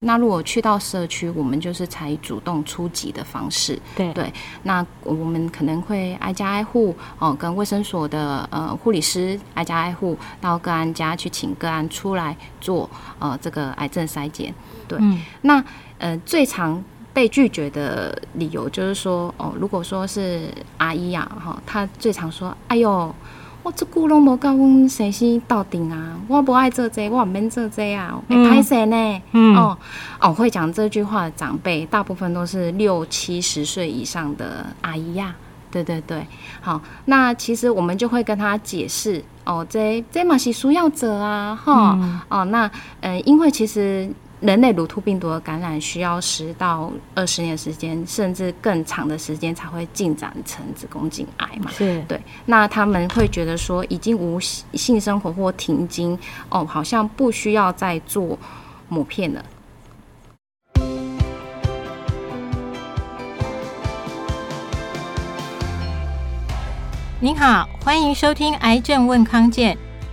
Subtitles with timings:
[0.00, 3.80] 那如果去到社区，我们就是采主动出击的方式。
[3.96, 4.30] 对对，
[4.62, 12.88] 那我们可能会挨家挨户哦，跟卫生所的呃护理师挨家挨户到个案家去请个案出来做
[13.18, 14.54] 呃这个癌症筛检。
[14.86, 15.64] 对，嗯、那
[15.96, 16.84] 呃最常
[17.14, 23.14] 被拒绝的理由就是说哦，如果说是阿姨呀、啊，哈、哦，她最常说，哎呦。
[23.66, 26.16] 我这久拢无甲阮先生斗阵啊！
[26.28, 28.16] 我不爱做这个，我唔免做这个啊！
[28.28, 29.22] 会歹势呢？
[29.32, 29.76] 嗯、哦
[30.20, 35.34] 哦，会讲这句话的长辈，大部分都是六七十岁以上的阿姨呀、啊。
[35.72, 36.24] 对对对，
[36.60, 42.70] 好，那其实我们就会跟他解释哦，这这嘛是需要者啊，哈、哦嗯、哦，那
[43.00, 44.08] 呃，因为其实。
[44.40, 51.70] 人类乳突病毒的感染需要十到二十年的时间，甚至更长的时间才会进展成子宫颈癌嘛？
[51.70, 52.20] 是对。
[52.44, 56.18] 那他们会觉得说，已经无性生活或停经，
[56.50, 58.38] 哦，好像不需要再做
[58.88, 59.42] 抹片了。
[67.18, 69.74] 您好，欢迎收听《癌症问康健》。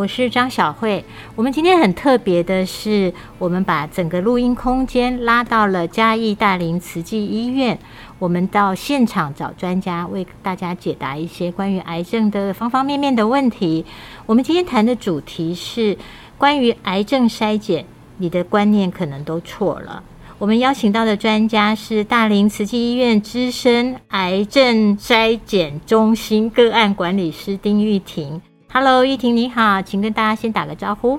[0.00, 1.04] 我是张晓慧。
[1.36, 7.78] 我们今天很特别的是，我们把整个录音空间拉到了嘉义大林慈济医院。
[8.18, 13.84] 我们到现场找专家，为大家解答一些关于癌症的方方面面的问题。
[14.24, 15.98] 我们今天谈的主题是
[16.38, 17.84] 关于癌症筛检，
[18.16, 20.02] 你的观念可能都错了。
[20.38, 28.40] 我们邀请到的专家是大林慈济医院资深癌症筛检中心个案管理师丁玉婷。
[28.72, 31.18] Hello，玉婷你好，请跟大家先打个招呼。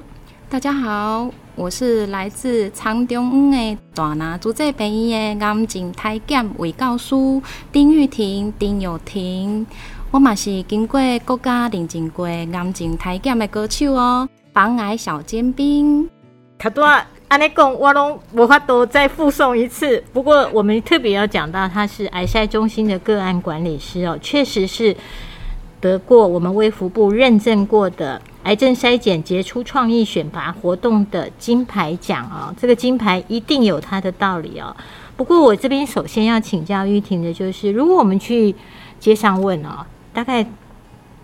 [0.50, 7.14] 大家好，我是来自长中央的大林主治医院的癌症筛检卫教师
[7.70, 9.68] 丁玉婷，丁玉婷。
[10.12, 16.10] 我嘛是经过国家认证过癌症筛检的歌手哦，防癌小尖兵。
[16.58, 16.86] 他多
[17.28, 20.02] 安尼讲，我拢无法度再复诵一次。
[20.14, 24.96] 不过我们特别要讲到，他是癌筛中心的个案管理师哦，确实是。
[25.82, 34.74] 得过我们卫福部认证过的癌症筛检杰出创意选拔活动的金牌奖啊，这个金牌一定有它的道理哦。
[35.18, 38.56] 不过我这边首先要请教玉婷的就是，如果我们去
[39.00, 40.46] 街上问哦，大概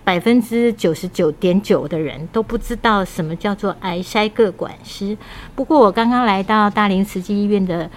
[0.03, 5.15] 百分之九十九点九的人都不知道什么叫做癌筛个管师。
[5.55, 7.89] 不过我刚刚来到大林慈济医院的。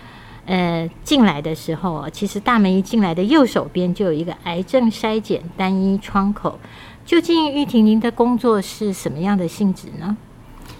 [0.50, 6.58] 呃，进来的时候啊，其实大门一进来的右手边就有一个癌症筛检单一窗口。
[7.06, 10.16] 究竟玉婷，您的工作是什么样的性质呢？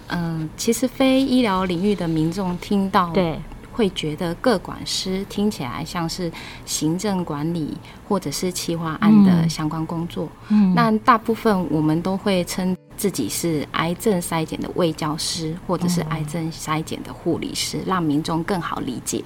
[0.07, 3.39] 嗯、呃，其实非医疗领域的民众听到，对，
[3.71, 6.29] 会觉得各管师听起来像是
[6.65, 7.77] 行政管理
[8.09, 10.27] 或者是企划案的相关工作。
[10.49, 19.23] 嗯，那大部分我们都会称自己是癌症筛检的卫教师，或者是癌症筛检的护理师，让民众更好理解。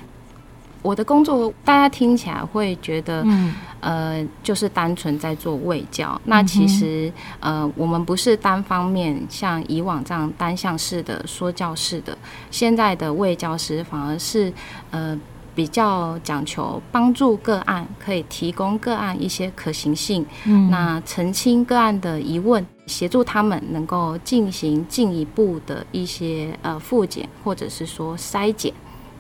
[0.85, 6.12] 我的工作，大家听起来会觉得，嗯、呃，就是单纯在做卫教。
[6.18, 12.16] 嗯、那其实，呃，我们不是单方面像以往这样单向式的说教式的。
[12.51, 14.53] 现在的卫教师反而是，
[14.91, 15.19] 呃，
[15.56, 28.72] 比较讲求帮助个案，可以提供个案一些可行性，嗯、那澄清个案的疑问，协助他们能够进行进一步的一些呃复检，或者是说筛检，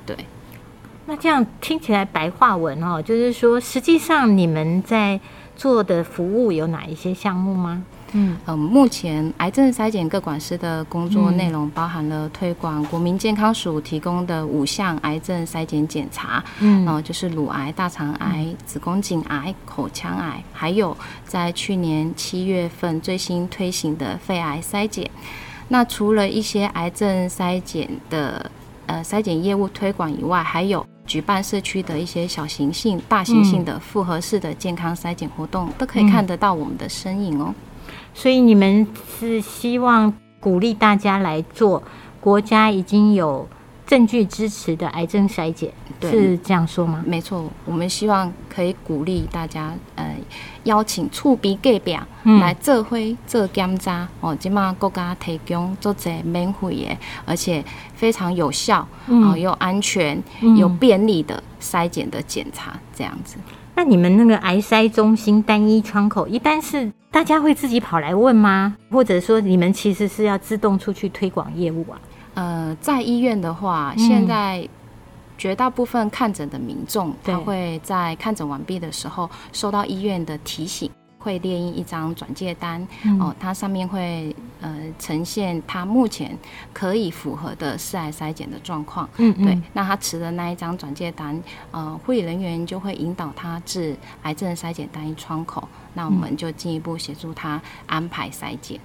[0.05, 0.15] 对。
[1.07, 5.19] 那这样听起来白话文哦，就是说，实际上你们在
[5.55, 7.83] 做的服务有哪一些项目吗？
[8.17, 20.95] 嗯嗯，目前癌症筛检各管师的工作内容包含了推广国民健康署提供的五项癌症筛检检查，嗯，然后就是乳癌、大肠癌、子宫颈癌、口腔癌，还有
[21.25, 25.09] 在去年七月份最新推行的肺癌筛检。
[25.67, 28.49] 那除了一些癌症筛检的
[28.85, 30.85] 呃筛检业务推广以外，还有。
[31.05, 37.53] 举办社区的一些小型性、大型性的复合式的健康筛检活动，都可以看得到我们的身影哦。
[38.13, 38.87] 所以你们
[39.19, 41.81] 是希望鼓励大家来做
[42.19, 43.47] 国家已经有
[43.85, 47.03] 证据支持的癌症筛检，对是这样说吗？
[47.05, 50.15] 没错，我们希望可以鼓励大家，呃，
[50.63, 51.95] 邀请厝边隔壁
[52.41, 52.97] 来做伙
[53.27, 54.35] 做检查哦。
[54.39, 60.21] 今嘛国家提供做这免费的，而且非常有效，嗯、哦，又安全
[60.57, 63.37] 又便利的筛检的检查，这样子。
[63.75, 68.75] 那你们那个癌筛中心单一窗口，一般是大家会自己跑来问吗？
[68.89, 71.99] 或者说你们其实是要自动出去推广业务啊？
[72.35, 74.69] 呃，在医院的话，嗯、现在
[75.37, 80.89] 绝大部分看诊的民众，他会在看诊完毕的时候收到医院的提醒。
[81.17, 86.37] 会列印一张转介单，嗯、哦，它上面会呃呈现他目前
[86.71, 89.09] 可以符合的四癌筛检的状况。
[89.17, 91.41] 嗯，嗯，对，那他持的那一张转介单，
[91.71, 98.79] 呃，护理人员就会引导他至癌症筛检单一窗口，那我们就进一步协助他安排筛检。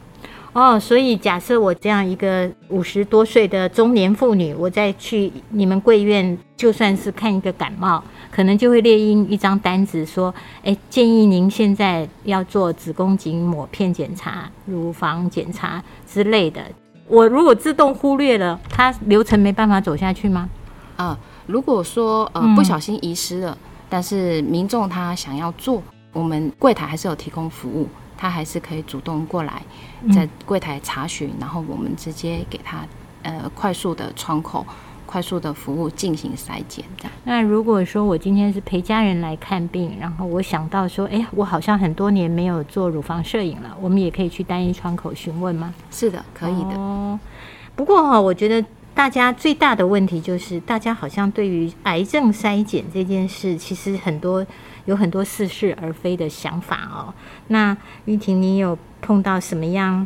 [0.52, 8.02] 哦，所以假设我这样一个五十多岁的中年妇女，我再去你们贵院，就算是看一个感冒，
[8.32, 10.34] 可能就会列印一张单子，说，
[10.64, 16.60] 哎，建议您现在要做子宫颈抹片检查、乳房检查之类的。
[17.06, 20.48] 我如果自动忽略了，它流程没办法走下去吗？
[20.96, 21.16] 啊、
[21.46, 23.56] 如果说呃不小心遗失了，
[23.88, 25.80] 但是民众他想要做，
[26.12, 27.88] 我们柜台还是有提供服务。
[28.20, 29.62] 他还是可以主动过来，
[30.12, 32.84] 在柜台查询，嗯、然后我们直接给他
[33.22, 34.66] 呃快速的窗口、
[35.06, 36.84] 快速的服务进行筛检。
[36.98, 37.12] 这样。
[37.24, 45.72] 那如果说我今天是陪家人来看病，然后我想到说，哎，我好像很多年没有做乳房摄影了，我们也可以去单一窗口询问吗？
[45.90, 46.74] 是的，可以的。
[46.76, 47.18] 哦，
[47.74, 48.62] 不过哈，我觉得
[48.94, 54.46] 大家最大的问题就是，大家好像对于癌症筛检这件事，其实很多。
[54.86, 57.14] 有很多似是而非的想法哦。
[57.48, 57.76] 那
[58.06, 60.04] 玉婷，你有碰到什么样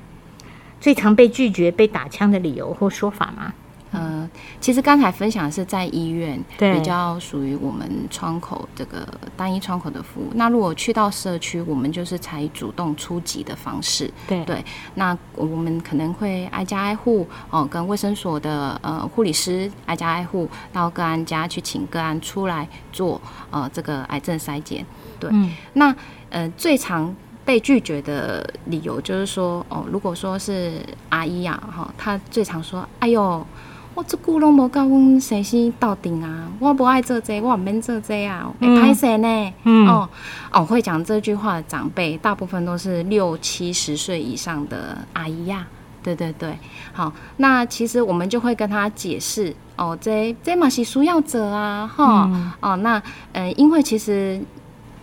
[0.81, 3.55] 最常被拒绝、被打枪的理由或说法吗？
[3.95, 4.29] 呃，
[4.61, 9.07] 其实刚才分享的是在医院，对，比较属于我们窗口这个
[9.37, 10.31] 单一窗口的服务。
[10.35, 14.65] 那如果去到社区，我们就是采主动出击的方式，对对。
[14.95, 23.21] 那我们可能会挨家挨户哦，跟卫生所的呃护理师挨家挨户到个案家去请个案出来做
[23.51, 24.85] 呃这个癌症筛检。
[25.21, 25.95] 对，嗯、那
[26.31, 27.15] 呃最常
[27.45, 30.81] 被拒绝的理由就是说哦，如果说是
[31.11, 33.47] 阿姨啊哈，她最常说，哎呦。
[33.95, 36.49] 我这久拢无甲阮先生斗阵啊！
[36.59, 38.53] 我无爱做这个，我毋免做这个啊！
[38.61, 39.53] 会歹势呢？
[39.63, 40.09] 嗯、哦
[40.51, 45.69] 哦，会讲这句话的长辈，大部分都是六七十岁以上的阿姨呀、啊。
[46.03, 46.59] 对对对，
[46.93, 52.99] 好，那其实我们就会跟他解释哦，这这嘛是需要者啊，哈、嗯、哦，那
[53.33, 54.41] 嗯、呃，因为其实。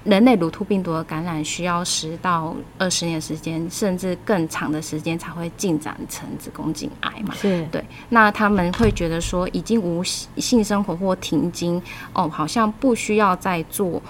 [0.03, 7.33] 人类乳突病毒的感染需要十到二十年时间，甚至更长的时间才会进展成子宫颈癌嘛？
[7.35, 7.83] 是对。
[8.09, 11.81] 那他们会觉得说，已经无性生活或停经，
[12.13, 14.01] 哦，好像不需要再做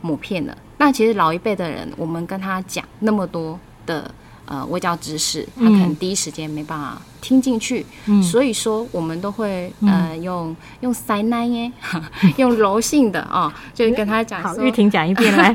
[0.00, 0.56] 抹片了。
[0.78, 4.10] 那其实老一辈的人，我们跟他讲那么多的。
[4.50, 11.70] 呃，外教知识，他可能第一时间没办法听进去，嗯、所以说我们都会呃用用塞奶耶，
[12.36, 14.48] 用柔性的啊、哦，就跟他讲说。
[14.48, 15.54] 好，玉婷讲一遍来。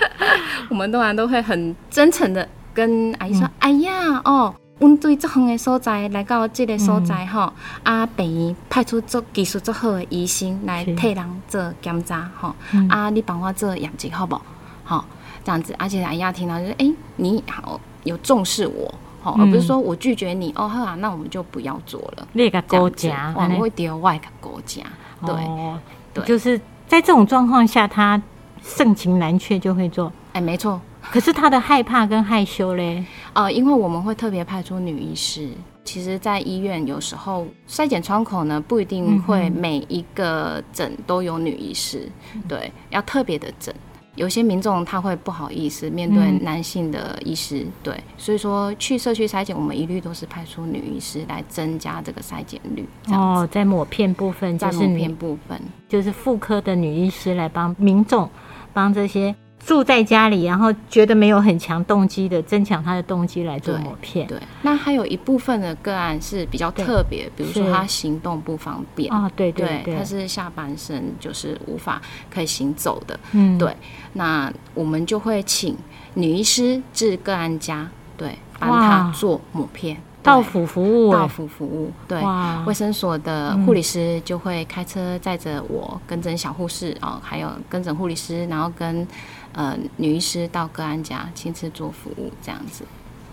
[0.70, 7.52] 我们当然都会很真诚的跟阿姨说：“嗯、哎呀，哦，阮对这方的所在来到这个所在哈，
[7.84, 14.42] 嗯、啊，病院派出做技术做好的医生来替人做检查哈，嗯、啊，你帮我做验证好不好？
[14.84, 15.04] 好，
[15.44, 22.28] 这样子，而且阿姨听到就是，哎、欸，你好。”有重视我，好，而不是说我拒绝你、嗯、哦，好啊，那我们就不要做了。
[22.32, 24.82] 那个国家，我们会丢外个国家，
[25.24, 25.78] 对，哦、
[26.12, 28.20] 对，就是在这种状况下，他
[28.62, 30.12] 盛情难却就会做。
[30.32, 30.80] 哎，没错。
[31.10, 35.50] 可是他的害怕跟害羞嘞，呃，因为我们会特别派出女医师。
[35.84, 43.74] 其实，在医院有时候筛检窗口呢，不一定会每一个诊都有女医师，嗯、对，要特别的诊。
[44.14, 52.86] 有些民众他会不好意思面对男性的医师，嗯、对，所以说去社区筛检，我们一律都是派出女医师来增加这个筛检率。
[53.08, 58.28] 哦，在抹片部分，在抹片部分，就是妇科的女医师来帮民众，
[58.72, 59.34] 帮这些。
[59.64, 64.26] 住在家里，然后觉得没有很强动机的，增强他的动机来做抹片。
[64.26, 73.76] 对，对，那还有一部分的个案是比较特别，比如说他行动不方便啊，对对对，他是下半身就是无法可以行走的，嗯，对，
[74.14, 75.76] 那我们就会请
[76.14, 79.96] 女医师至个案家，对，帮他做抹片。
[80.24, 82.22] 到府服务，到府服务，对，
[82.64, 89.04] 卫生所的护理师就会开车载着我跟诊小护士哦，还有跟诊护理师，然后跟
[89.52, 92.84] 呃女医师到个案家亲自做服务，这样子。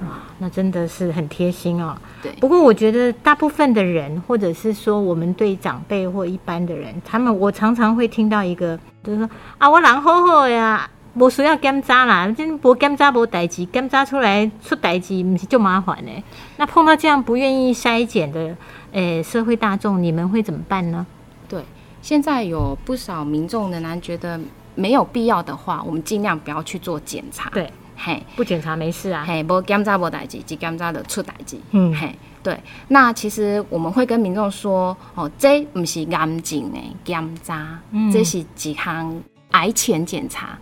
[0.02, 0.08] 哇，
[0.38, 1.98] 那真的是很贴心哦。
[2.22, 2.32] 对。
[2.40, 10.90] 不过我觉得大部分的人，或者是说我们对长辈或一般的人，他们我常常会听到一个，就是说啊，我人好好呀。
[11.16, 16.24] 我需要检查啦，真不检查无代志，检查出来出代志，不是就麻烦呢？
[16.58, 18.56] 那碰到这样不愿意筛检的，
[18.92, 21.06] 诶、欸，社会大众，你们会怎么办呢？
[21.50, 21.66] 对，
[22.02, 24.40] 现在有不少民众仍然觉得
[24.80, 27.50] 没有必要的话，我们尽量不要去做检查。
[27.50, 29.26] 对，嘿，不检查没事啊。
[29.28, 31.58] 嘿，不检查不代志，只检查的出代志。
[31.72, 32.58] 嗯，嘿，对。
[32.88, 39.22] 那其实我们会跟民众说，哦，这不是癌症的检查，嗯、这是一项
[39.52, 40.58] 癌前检查。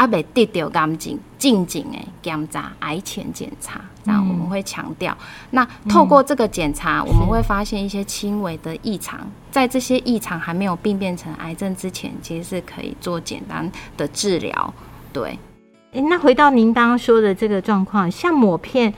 [0.00, 5.12] 阿未得到癌症进前的检查，癌前检查，这样我们会强调。
[5.20, 14.74] 嗯、那透过这个检查，我们会发现一些轻微的异常，在这些异常还没有病变成癌症之前，其实是可以做简单的治疗。
[15.12, 15.38] 对，
[15.92, 18.94] 诶，那回到您刚刚说的这个状况，像抹片，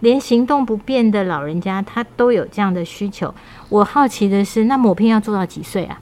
[0.00, 3.34] 连行动不便的老人家他都有这样的需求。
[3.68, 6.00] 我好奇的是，那抹片要做到几岁啊？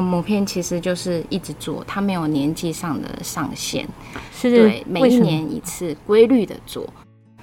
[0.00, 3.86] 抹片其实就是一直做，它没有年纪上的上限，
[4.32, 6.88] 是对，每一年一次，规律的做。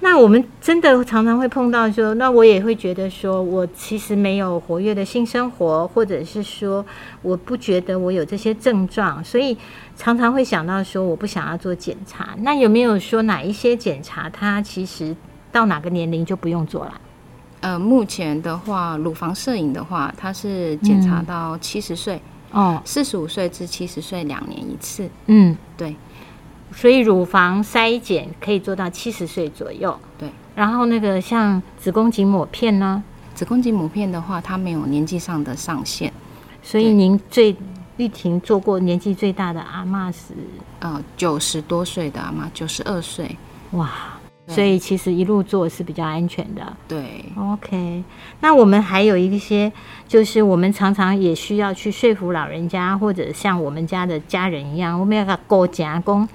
[0.00, 6.84] 那我们真的常常会碰到说，那我也会觉得说，我其实没有活跃的性生活，或者是说，
[7.22, 9.56] 我不觉得我有这些症状，所以
[9.96, 12.30] 常常会想到说，我不想要做检查。
[12.38, 15.14] 那有没有说哪一些检查，它其实
[15.52, 17.00] 到哪个年龄就不用做了？
[17.60, 22.20] 呃，目前的话，乳房摄影的话，它是检查到七十岁。
[22.52, 25.08] 哦，四十五岁至七十岁两年一次。
[25.26, 25.96] 嗯，对，
[26.72, 29.98] 所以乳房筛检可以做到七十岁左右。
[30.18, 33.02] 对，然后那个像子宫颈抹片呢？
[33.34, 36.12] 子宫颈抹片的话，它没有年纪上的上限。
[36.62, 37.56] 所以您最
[37.96, 40.34] 玉婷做过年纪最大的阿嬷是
[40.80, 43.36] 呃九十多岁的阿嬷，九十二岁。
[43.72, 43.90] 哇！
[44.52, 46.76] 所以其实一路做是比较安全的。
[46.86, 48.04] 对，OK。
[48.40, 49.72] 那我们还有一些，
[50.06, 56.28] 就是我们常常也需要去说服老人家，或者像我们家的家人一样，我们要个加工，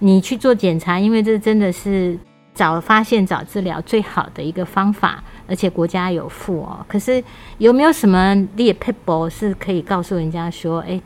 [0.00, 2.18] 你去做检查，因为这真的是
[2.54, 6.84] 早发现、早治疗最好的一个方法，而且国家有付哦。
[6.88, 7.22] 可是
[7.58, 11.00] 有没有什么列撇步是可以告诉人家说，哎，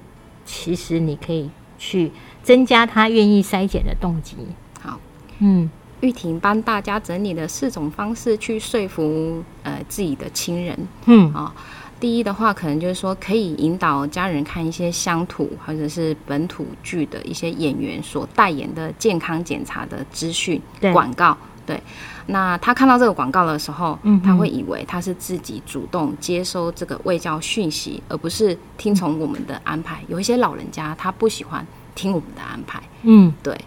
[0.44, 2.10] 其实你可以去
[2.42, 4.36] 增加他愿意筛检的动机？
[4.80, 4.98] 好，
[5.40, 5.70] 嗯。
[6.00, 11.32] 玉婷帮大家整理了四种方式去说服呃自己的亲人，嗯。
[11.32, 11.52] 啊、哦，
[11.98, 20.60] 第一的话可能就是说可以引导家人看一些乡土或者是本土剧的一些演员所代言的健康检查的资讯
[20.92, 21.34] 广告，
[21.64, 21.82] 对，
[22.26, 30.02] 那他看到这个广告的时候，嗯，他会以为他是自己主动接收这个卫教讯息，而不是听从我们的安排。
[30.08, 33.58] 有一些老人家他不喜欢听我们的安排，嗯，对。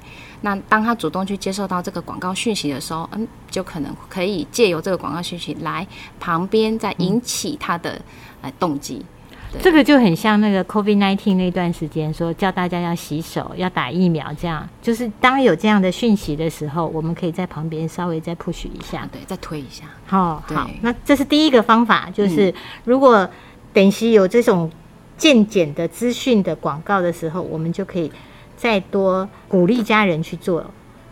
[0.41, 5.85] 那当他主动去接受到这个广告讯息的时候，嗯，就可能可以借由这个广告讯息来
[6.19, 8.01] 旁边再引起他的
[8.41, 9.05] 呃动机。
[9.61, 19.85] 这个就很像那个 COVID-19 那段时间说叫大家要洗手、要打疫苗，这样就是当有这样的讯息的时候，我们可以在旁边稍微再 push 一下，对，再推一下。
[20.05, 22.53] 好，好，那这是第一个方法，就是
[22.83, 23.27] 如果
[23.73, 24.71] 等息有这种
[25.17, 28.09] 健检的资讯的广告的时候，我们就可以。
[28.59, 30.65] 再多鼓励家人去做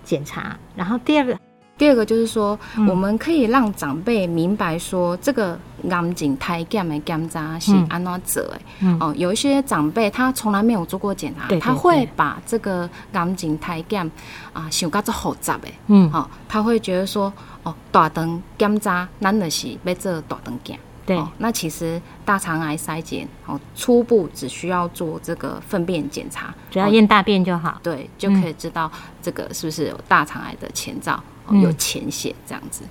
[0.04, 1.40] 检查，然后第二个，
[1.78, 5.58] 第二个就是说，嗯、我们可以让长辈明白说，这个
[5.90, 8.60] 癌症胎检的检查是安怎做的。
[8.82, 14.12] 嗯、哦，有一些长辈他从来没有做过检查，他会把这个癌症胎检
[14.52, 17.32] 啊想到这复杂的，嗯，哦，他会觉得说，
[17.64, 20.78] 哦，大肠检查，咱就是要做大肠镜。
[21.08, 32.84] 对、哦，那其实大肠癌筛检哦，初步只需要做这个粪便检查，只要验大便就好，对，就可以知道这个是不是有大肠癌的前兆，嗯、有潜血这样子。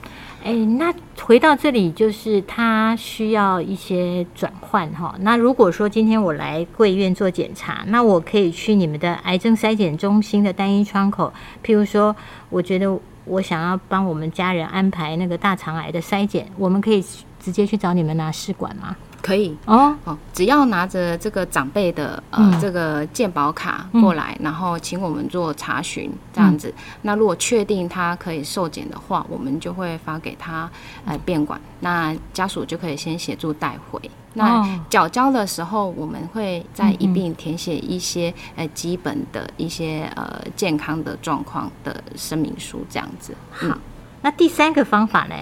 [0.42, 5.14] 哎、欸，那回到这里，就是它需要一些转换哈。
[5.20, 11.30] 那如果说今天我来贵院做检查，那我可以去你们的癌症筛检中心的单一窗口，
[11.62, 12.16] 譬如说，
[12.48, 17.04] 我觉得我想要帮我们家人安排那个大肠癌的筛检，我们可以。
[17.46, 18.96] 直接去找你们拿试管吗？
[19.22, 26.68] 可以哦哦，只要拿着这个长辈的呃、嗯、这个健保卡过来，嗯、然后请我们做查询这样子。
[26.76, 30.68] 嗯、那如果确定他可以受检的话，我们就会发给他
[31.04, 34.00] 呃变管，那家属就可以先协助带回。
[34.34, 43.32] 那缴交的时候，我们会再一并填写一些呃基本的一些呃健康的状况的声明书这样子。
[43.52, 43.78] 好，嗯、
[44.22, 45.34] 那第三个方法呢？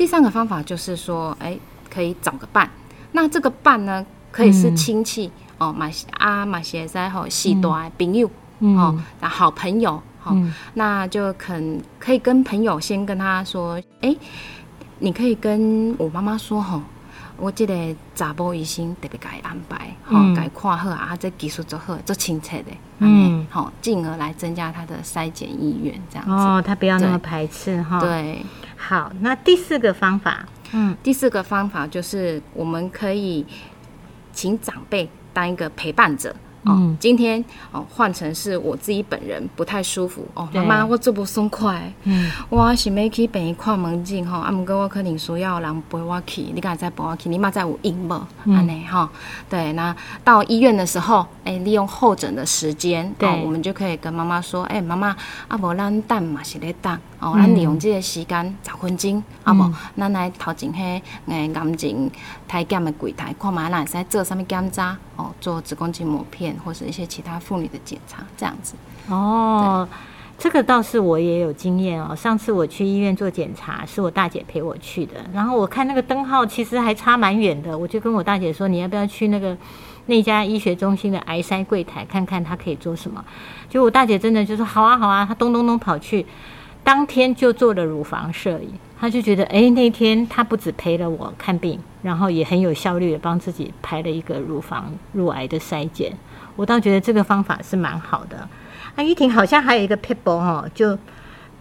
[0.00, 1.58] 第三个方法就是说，哎，
[1.92, 2.70] 可以找个伴。
[3.12, 8.30] 那这个伴呢，可以是亲戚、嗯、哦，马啊马些在吼喜多朋友
[8.60, 14.16] 哦，好朋友好，嗯、那就肯可以跟朋友先跟他说，哎，
[15.00, 16.80] 你可以跟我妈妈说吼，
[17.40, 17.74] 我这个
[18.14, 22.66] 查甫医生特别该安排，好、嗯，该看好啊，这技术做好做清澈的，
[22.98, 26.32] 嗯，好，进而来增加他的筛检意愿，这样子。
[26.32, 28.44] 哦，他不要那么排斥哈，对。
[28.76, 33.46] 好，那第四个方法，嗯，第四个方法就是我们可以
[34.32, 48.14] 请长辈当一个陪伴者，哦，嗯、今天哦换成是我自己本人不太舒服哦，妈妈我做不松快，嗯，我是要去病院看门诊哈，啊，不过我可能需要人陪我去，你刚才在陪我去，你妈在有应不？
[48.46, 49.10] 安尼哈，
[49.48, 55.16] 对，那到医院的时候，哎、欸，利用候诊的时间，对、哦，我们就可以跟妈妈说，哎、欸，妈妈，
[55.48, 62.10] 啊，无咱等嘛是咧等，哦，咱利用这个时间十分钟，嗯、啊不，咱来头前迄个癌症
[62.48, 66.56] 体检的柜台，看嘛，咱会使做啥物检查，哦，做子宫颈膜片。
[66.64, 68.74] 或是一些其他妇女的检查，这样子
[69.08, 69.96] 哦，对
[70.38, 72.16] 这个倒是我也有经验哦。
[72.16, 75.14] 上次我去医院做检查，是我大姐陪我去的。
[75.34, 79.56] 然后我看那个灯号其实还差蛮远的，我就跟我大姐说：“你要不要去那个
[80.06, 83.22] 那家医学中心的癌筛柜台看看，他可以做什么？”
[83.68, 86.24] 就我大姐真的就说：“好啊，好啊。”她咚咚咚跑去，
[86.82, 88.72] 当天就做了乳房摄影。
[89.00, 96.12] 他就觉得，哎，那天他不止陪了我看病，然后也很有效率的帮自己排了一个乳房乳癌的筛检。
[96.54, 98.46] 我倒觉得这个方法是蛮好的。
[98.94, 100.98] 啊，玉婷好像还有一个撇步哈，就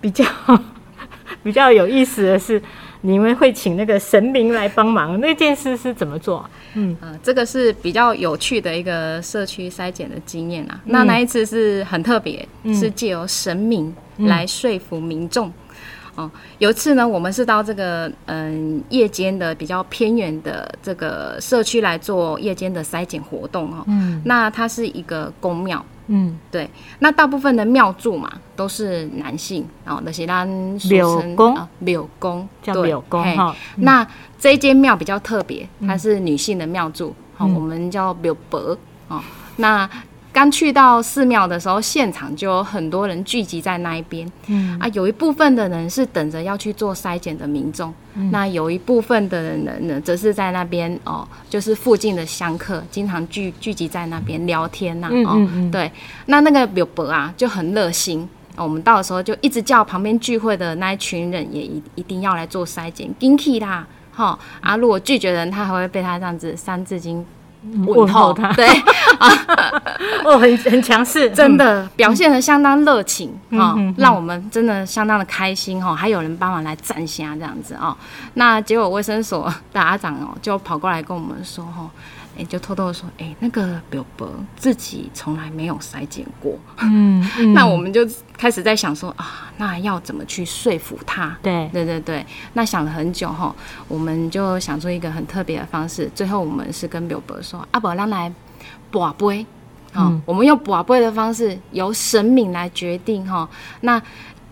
[0.02, 0.26] 比较
[1.42, 2.62] 比较有意思的是，
[3.02, 6.46] 你们会请那个神明来帮忙，那件事是怎么做？
[6.74, 10.82] 嗯，呃，这个是比较有趣的一个社区筛检的经验啊。
[10.86, 15.48] 嗯、那那一次是很特别，嗯、是借由神明来说服民众。
[15.48, 15.54] 嗯
[16.16, 23.86] 哦，有一次呢，我们是到这个嗯夜间的比较偏远的这个社区来做夜间的筛检活动哦。
[23.88, 25.86] 嗯，那它是一个公庙。
[26.12, 26.70] 嗯，对。
[27.00, 30.48] 那大部分的庙祝嘛都是男性哦，那些咱
[30.90, 33.56] 庙公啊，庙公叫柳公哈。
[33.76, 34.06] 那
[34.40, 39.22] 这间庙比较特别，它是女性的庙祝，好，我们叫柳伯哦。
[39.58, 39.90] 那
[40.32, 44.32] 刚去到寺庙的时候，现场就有很多人聚集在那一边。
[44.48, 55.10] 嗯啊，有一部分的人是等着要去做筛检的民众，嗯、那有一部分的人呢，则是在那边哦，就是附近的香客，经常聚聚集在那边聊天呐、啊。
[55.12, 55.72] 嗯嗯嗯。
[55.72, 55.92] 对，
[56.28, 64.78] 那那个柳伯啊就很热心、哦，我们到的时候就一直叫旁边聚会的那一群人也一一定要来做筛检，进去啦，哈、哦、啊！
[64.78, 67.26] 如果拒绝人，他还会被他这样子三字经。
[67.86, 68.68] 问候他，对
[69.20, 69.30] 啊，
[70.24, 75.96] 哦，很很强势， 真的表现的相当热情啊，让我们真的相当的开心哈。
[75.96, 77.96] 还有人帮忙来站下这样子哦，
[78.36, 81.90] 那结果卫生所 的阿长哦，就跑过来跟我们说哈。
[82.40, 87.52] 哎，就偷偷的说，哎，那个表伯自己从来没有筛检过，嗯，嗯。
[87.54, 91.38] 那我们就开始在想说啊，那要怎么去说服他？
[91.42, 93.54] 对，对对对，那想了很久哈，
[93.90, 98.32] 我们就想出一个很特别的方式，最后我们是跟表伯说，阿伯让来
[98.90, 99.46] 卜杯，
[99.92, 103.50] 好，嗯、我们用博杯的方式，由神明来决定哈，
[103.82, 104.02] 那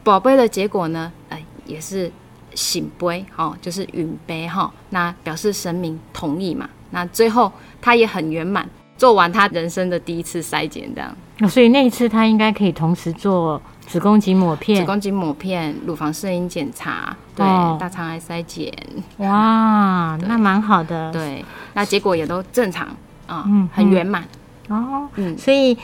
[0.04, 2.12] 博杯的结果呢，哎，也是
[2.54, 6.70] 醒杯，哈，就是允杯哈，那表示神明同意嘛。
[6.90, 11.50] 那最后他也很圆满，做完他人生的第一次筛检，这样。
[11.50, 18.74] 所以那一次他应该可以同时做子宫颈抹片、子宫颈抹片、乳房摄影检查，对，哦、大肠癌筛检。
[19.18, 21.12] 哇， 那蛮好的。
[21.12, 22.88] 对，那结果也都正常
[23.28, 24.24] 啊，嗯，很圆满。
[24.70, 25.78] 哦，嗯，所以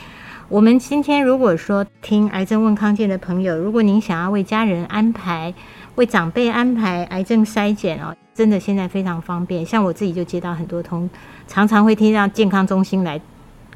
[0.48, 5.54] 我们今天如果说听癌症问康健的朋友，如果您想要为家人安排、
[5.96, 8.14] 为长辈安排癌症筛检哦。
[8.34, 11.08] 真的现在非常方便，像我自己就接到很多通，
[11.46, 13.20] 常常会听到健康中心来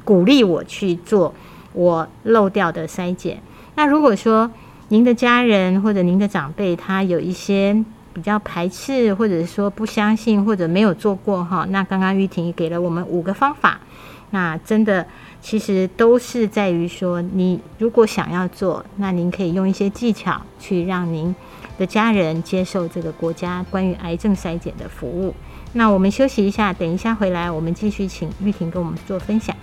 [0.03, 1.33] 鼓励我去做
[1.71, 3.41] 我漏掉的筛检。
[3.75, 4.51] 那如果说
[4.89, 13.79] 您的家人或者您的长辈他有一些比较排斥，或者说不相信或者没有做过哈，那刚刚玉婷给了我们五个方法，
[14.31, 15.07] 那真的
[15.39, 21.33] 其实都是在于说，你如果想要做，那您可以用一些技巧去让您。
[21.79, 25.33] 的家人接受这个国家关于癌症筛检的服务。
[25.71, 29.55] 那我们休息一下，等一下回来，我们继续请玉婷跟我们做分享。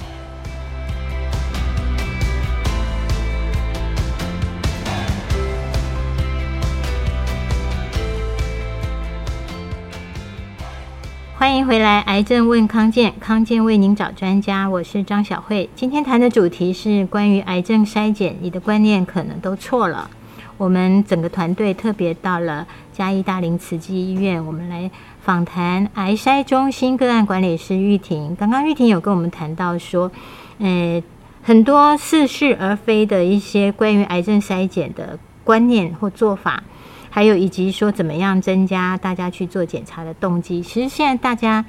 [11.39, 15.69] 欢迎回来，癌症问康健，康健为您找专家，我是张晓慧。
[15.77, 20.11] 今天谈的主题是关于癌症筛检，你的观念可能都错了。
[20.57, 24.91] 我们整个团队特别到了嘉义大林慈济医院，我们来
[25.23, 28.35] 访谈癌筛中心个案管理师玉婷。
[28.37, 30.11] 刚刚玉婷有跟我们谈到说，
[30.59, 31.03] 呃，
[31.43, 36.63] 很多似是而非的一些关于癌症筛检的观念或做法，
[37.11, 40.63] 还有以及说怎么样增加大家去做检查的动机。
[40.63, 41.65] 其实现在大家。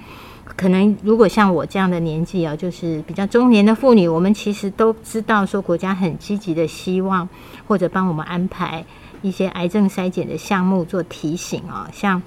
[0.55, 7.27] 可能如果像我这样的年纪啊，就是比较中年的妇女，我们其实都知道说国家很积极的希望
[7.67, 8.83] 或者帮我们安排
[9.21, 12.21] 一些癌症筛检的项目做提醒啊，像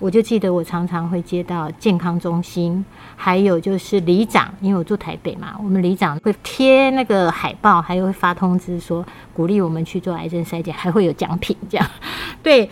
[0.00, 2.84] 我就记得我常常会接到健康中心，
[3.16, 11.86] 还有就是里长，因为我住台北嘛，我们里长会贴那个海报，还有会发通知说鼓励我们去做癌症筛检，还会有奖品这样。
[12.42, 12.68] 对，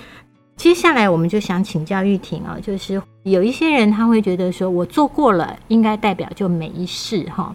[0.62, 7.52] 接下来我们就想请教玉婷啊，就是有一些人他会觉得说我做过了，应该代表就没事哈。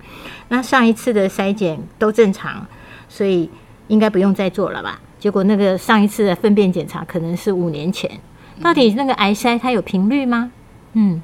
[0.49, 2.67] 那上一次的筛检都正常，
[3.07, 3.49] 所以
[3.87, 4.99] 应该不用再做了吧？
[5.21, 8.11] 结果那个上一次的粪便检查可能是五年前。
[8.61, 10.51] 到底那个癌筛它有频率吗？
[10.91, 11.21] 嗯，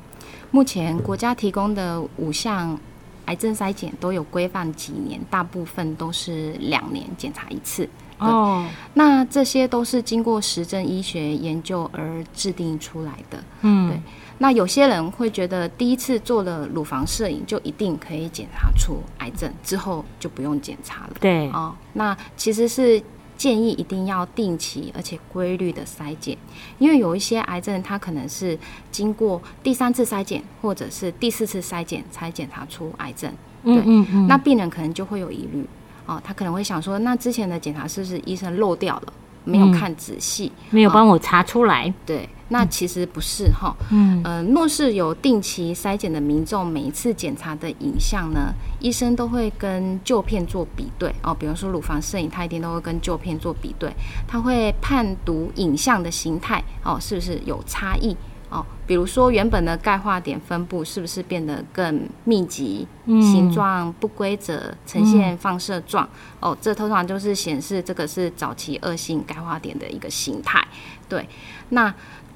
[0.52, 2.80] 目前国家提供的五项
[3.26, 7.90] 癌症筛检都有规范几年，大部分都是两年检查一次。
[8.28, 13.44] 哦，那这些都是经过实证医学研究而制定出来的。
[13.62, 14.02] 嗯，对。
[14.38, 21.14] 那有些人会觉得第一次做了乳房摄影就一定可以检查出癌症，之后就不用检查了。
[21.20, 23.02] 对，哦，那其实是。
[23.36, 26.38] 建议一定要定期而且规律的筛检，
[26.78, 28.58] 因为有一些癌症它可能是
[28.92, 33.30] 经过第三次筛检或者是第四次筛检才检查出癌症。
[33.64, 35.66] 对，嗯嗯嗯，那病人可能就会有疑虑
[36.06, 39.14] 哦，他可能会想说，那之前的检查是不是医生漏掉了？
[39.46, 41.86] 没有看仔细，嗯，没有帮我查出来。
[41.90, 43.76] 哦，对，那其实不是哈。
[43.92, 51.36] 嗯，呃，若是有定期筛检的民众，每一次检查的影像呢，医生都会跟旧片做比对哦。
[51.38, 53.94] 比方说乳房摄影，他一定都会跟旧片做比对，
[54.26, 58.16] 他会判读影像的形态哦，是不是有差异？
[58.84, 66.04] 哦，比如说原本的钙化点分布是不是变得更密集，嗯、形状不规则，呈现放射状？
[66.42, 70.66] 嗯、哦，这通常就是显示这个是早期恶性钙化点的一个形态。
[71.08, 71.28] 对，
[71.70, 71.94] 那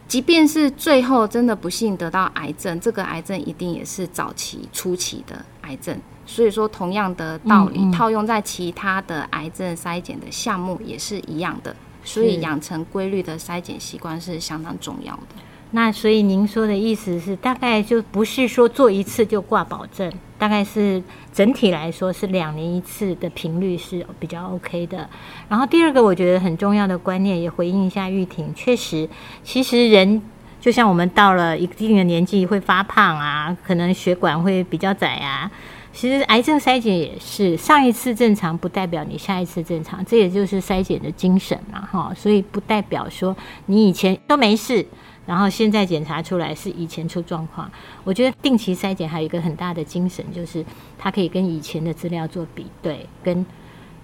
[0.08, 6.00] 即便是最后真的不幸得到癌症，这个癌症一定也是早期初期的癌症。
[6.26, 11.76] 所以说，同样的道理、嗯嗯、套用在其他的癌症筛检的项目也是一样的。
[12.04, 15.36] 所以养成规律的筛检习惯是相当重要的。
[15.72, 21.04] 那所以您说的意思是，大概就不是说做一次就挂保证，大概是
[21.34, 25.10] 整体来说是两年一次的频率是比较 OK 的。
[25.50, 29.10] 然后第二个我觉得很重要的观念，也回应一下玉婷，确实，
[29.44, 30.22] 其实人
[30.62, 35.52] 就像我们到了一定的年纪会发胖啊，可能血管会比较窄啊。
[35.92, 42.14] 其实癌症筛检也是，上一次正常不代表你下一次正常，这也就是筛检的精神嘛，哈。
[42.16, 44.86] 所以不代表说你以前都没事。
[45.28, 47.70] 然后现在检查出来是以前出状况，
[48.04, 50.66] 我觉得定期筛检还有一个很大的精神，就是
[50.98, 53.46] 它可以跟以前的资料做比对，跟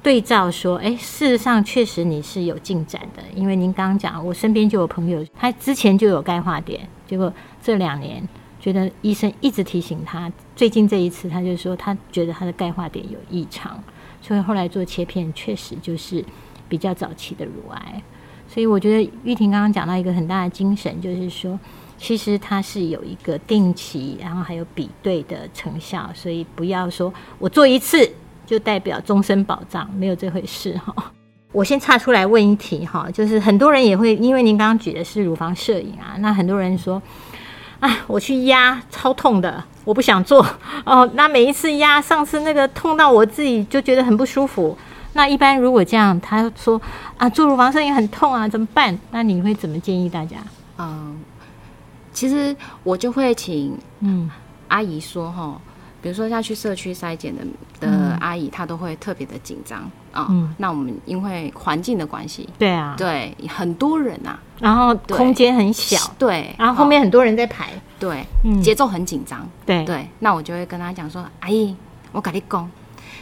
[0.04, 3.24] 对照说，哎，事实上确实你是有进展的。
[3.34, 8.28] 因为您刚刚讲，我身边就有朋友，他之前就有钙化点，结果这两年
[8.60, 13.82] 觉得医生一直提醒他，最近这一次他就说他觉得他的钙化点有异常，
[14.22, 16.22] 所以后来做切片，确实就是
[16.68, 18.04] 比较早期的乳癌。
[18.54, 21.60] 所以我觉得玉婷刚刚讲到一个很大的精神，就是说，
[21.98, 28.08] 其实它是有一个定期，然后还有比对的成效，所以不要说我做一次
[28.46, 31.12] 就代表终身保障，没有这回事哈。
[31.52, 37.02] 我先岔出来问一题哈，就是很多人也会因为您刚刚举的是乳房摄影啊，那很多人说，
[37.80, 40.46] 啊，我去压超痛的，我不想做
[40.86, 44.78] 哦，那每一次压，上次那个痛到我自己就觉得很不舒服。
[45.14, 46.82] 那一般如果这样，他说
[47.18, 48.98] 啊，做乳房摄影很痛啊，怎么办？
[49.12, 50.38] 那你会怎么建议大家？
[50.78, 51.22] 嗯，
[52.12, 54.30] 其实我就会请嗯
[54.70, 55.60] 阿姨说哈，
[56.02, 57.44] 比如说要去社区筛检的
[57.80, 60.26] 的阿姨，她都会特别的紧张啊。
[60.32, 68.26] 嗯，那我们因为环境的关系，对啊，对，很多人呐，然后空间很小，对，然后后面很多人在排，对，
[68.64, 70.08] 节奏很紧张，对对。
[70.20, 71.76] 那我就会跟他讲说，阿姨，
[72.12, 72.68] 我跟你讲，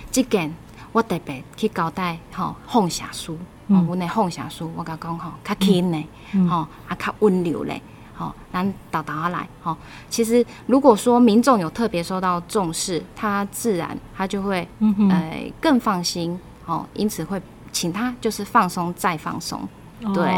[0.10, 0.54] 这件。
[0.92, 6.06] 我特别去交代吼，放射术，哦，阮的放射术，我甲讲吼，较轻嘞，
[6.50, 7.82] 吼，啊，较温柔嘞，
[8.16, 9.76] 吼，咱导导下来，吼。
[10.10, 19.66] 其实如果说民众有特别受到重视，他自然他就会，嗯呃，更放心，哦，因此会请他就是放松再放松，
[20.14, 20.30] 对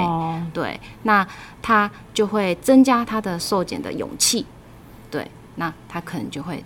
[0.53, 1.27] 对，那
[1.63, 4.45] 他就会增加他的受检的勇气，
[5.09, 6.63] 对，那他可能就会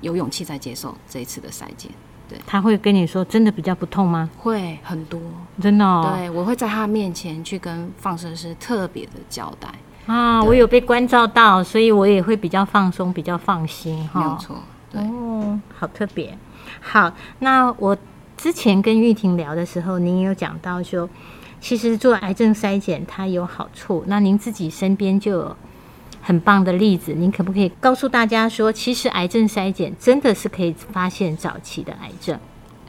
[0.00, 1.92] 有勇气再接受这一次的筛检。
[2.30, 4.30] 对，他会跟你说真的比较不痛吗？
[4.38, 5.20] 会很多，
[5.60, 6.14] 真的哦。
[6.16, 9.68] 对，我会在他面前去跟放射师特别的交代
[10.06, 14.20] 啊，我有被关照到，所以我也会比较放松，比较放心哈。
[14.20, 14.56] 没有错，
[14.92, 16.38] 对哦，好特别。
[16.80, 17.96] 好，那我
[18.36, 21.10] 之前跟玉婷聊的时候，您有讲到说，
[21.60, 25.56] 其实做癌症筛检它有好处，那您自己身边就有。
[26.20, 32.38] 很棒的例子，您可不可以告诉大家说，其实癌症筛检真的是可以发现早期的癌症？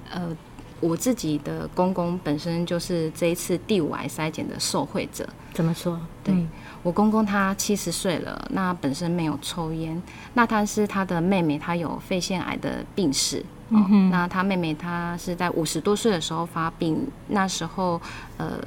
[0.09, 0.35] 呃，
[0.79, 5.27] 我自己的公公本身就是这一次第五癌筛检的受惠者。
[5.53, 5.99] 怎么说？
[6.23, 6.49] 对、嗯、
[6.83, 10.01] 我公公他七十岁了，那本身没有抽烟，
[10.33, 13.43] 那他是他的妹妹，她有肺腺癌的病史。
[13.69, 18.01] 嗯哼，那他妹妹她是在五十多岁的时候发病，那时候
[18.35, 18.57] 呃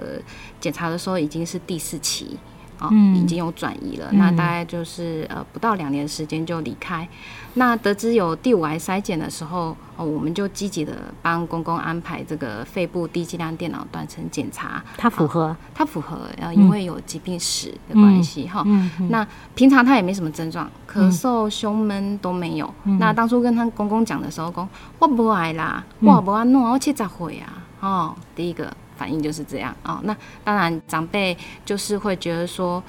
[0.59, 2.39] 检查的时候已经是第四期。
[2.81, 7.09] 哦，已经有转移了，嗯、那大概就是呃不到两年时间就离开。
[7.57, 14.83] 那得知有第五癌筛检的时候，哦，我们就积极的帮公公安排这个肺部低剂量电脑断层检查。
[14.97, 18.65] 他符合，他符合，呃，因为有疾病史的关系哈。
[19.09, 22.73] 那平常他也没什么症状，咳嗽、胸闷都没有。
[22.85, 27.63] 嗯、那当初跟他公公讲的时候，公我不爱啦，我不爱弄，我七十岁啊。
[27.81, 28.73] 哦，第一个。
[28.97, 32.83] 反应就是这样啊、哦，那当然长辈就是会觉得说，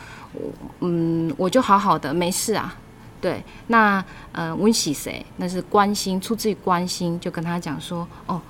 [0.82, 2.74] 嗯，我就好好的没事啊，
[3.20, 5.26] 对，那呃温喜谁？
[5.38, 8.42] 那是关心，出自于关心，就跟他讲说，哦，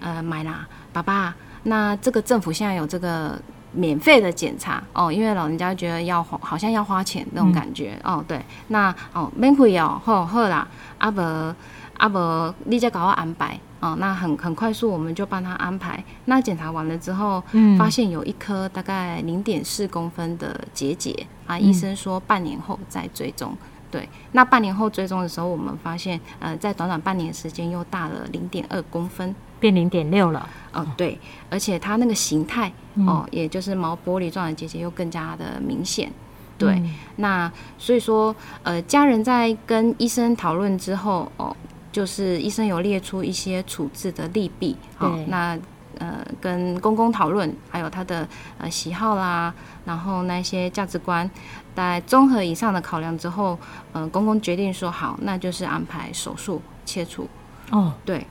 [0.00, 3.40] 呃买啦，爸爸，那这个政府现在有这个
[3.72, 10.66] 免费的检查哦，因为老人家觉得要花，好像要花钱那种感觉、嗯、哦，对，那哦免费哦，好好啦，
[10.98, 11.54] 阿伯
[11.98, 13.58] 阿伯，你再给我安排。
[13.84, 16.02] 哦，那很很快速，我们就帮他安排。
[16.24, 21.14] 那检查完了之后，嗯，发现有一颗大概零点四公分的结节
[21.46, 23.54] 啊，医生说半年后再追踪。
[23.90, 30.48] 对，那半年后追踪的时候，我们发现，呃，在短短半年时间又大了零点二公分，变零点六了。
[30.72, 31.20] 哦，对，
[31.50, 32.72] 而且它那个形态，
[33.06, 36.10] 哦，也就是毛玻璃状的结节又更加的明显。
[36.56, 36.82] 对，
[37.16, 41.54] 那所以说，呃，家人在跟医生讨论之后，哦。
[41.94, 45.56] 就是医生有列出一些处置的利弊，好、哦，那
[45.98, 48.26] 呃跟公公讨论，还有他的
[48.58, 49.54] 呃喜好啦，
[49.84, 51.30] 然后那些价值观，
[51.76, 53.56] 在综合以上的考量之后，
[53.92, 57.28] 呃公公决定说好，那就是安排手术切除。
[57.70, 58.26] 哦，对。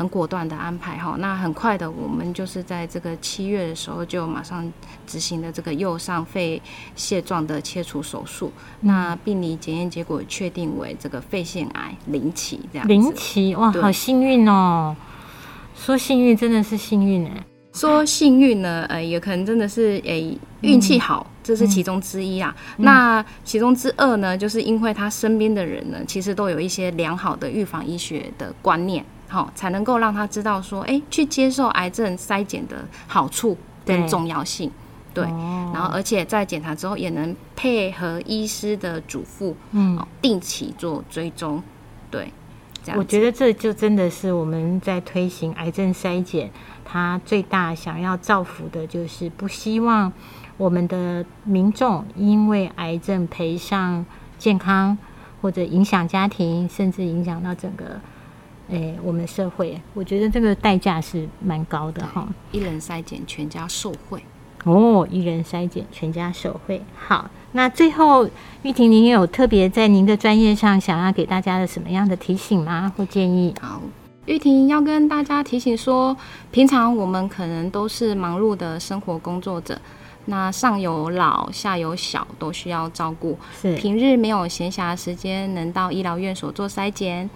[0.00, 4.72] 很果断的安排哈，那很快的，我们就是在这个七月的时候就马上
[5.06, 6.60] 执行了这个右上肺
[6.96, 8.50] 蟹状的切除手术。
[8.80, 12.90] 嗯、那病理检验结果确定为这个肺腺癌零期，这样子。
[12.90, 14.96] 零期哇，好幸运哦！
[15.76, 22.54] 说幸运真的是幸运哎，说幸运呢，呃，也可能真的是诶运气好，嗯、这是其中之一啊。
[22.78, 29.04] 嗯、那其中之二呢，就是因为他身边的人呢，其实都有一些良好的预防医学的观念。
[29.26, 34.68] 好，才能够让他知道说，哎、欸，去接受癌症筛检的好处跟重要性，
[35.14, 35.22] 对，
[35.72, 41.62] 然后而且在检查之后也能配合医师的嘱咐，嗯，定期做追踪，
[42.10, 42.32] 对，
[42.82, 42.98] 这样。
[42.98, 46.50] 我觉得这就真的是我们在推行癌症筛检，
[46.84, 50.12] 它最大想要造福的就是不希望
[50.60, 54.04] 我们的民众因为癌症赔上
[54.38, 54.98] 健康，
[55.40, 57.98] 或者影响家庭，甚至影响到整个。
[58.68, 62.28] 诶、欸，我们社会，我觉得这个代价是蛮高的哈。
[62.52, 64.22] 一人筛检，全家受惠。
[64.64, 66.82] 哦，一人筛检，全家受惠。
[66.94, 68.28] 好，那最后
[68.62, 72.92] 玉婷，您有特别在您的专业上想要给大家的什么样的提醒吗？
[72.94, 73.54] 或建议？
[73.62, 73.80] 好，
[74.26, 76.14] 玉婷要跟大家提醒说，
[76.50, 79.80] 平常我们可能都是忙碌的生活工作者，
[80.26, 83.38] 那上有老，下有小，都需要照顾。
[83.60, 87.28] 是，平日没有闲暇时间能到医疗院所做筛检。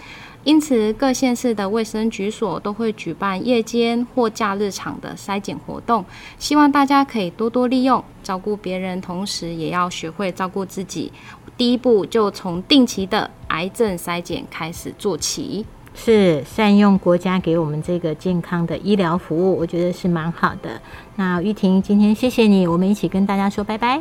[0.44, 6.04] 因此，各县市的卫生局所都会举办夜间或假日场的筛检活动，
[6.38, 11.10] 希望大家可以多多利用，照顾别人，同时也要学会照顾自己。
[11.56, 15.64] 第一步就从定期的癌症筛检开始做起，
[15.94, 20.80] 是善用国家给我们这个健康的医疗服务，我觉得是蛮好的。
[21.16, 24.00] 那玉婷，今天谢谢你，我们一起跟大家说拜拜，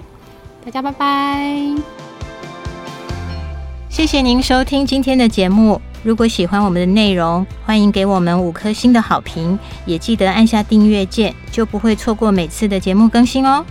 [0.66, 1.76] 大家拜拜，
[3.90, 5.80] 谢谢您收听今天的节目。
[6.02, 13.64] 如果喜欢我们的内容，欢迎给我们五颗星的好评，也记得按下订阅键，就不会错过每次的节目更新哦。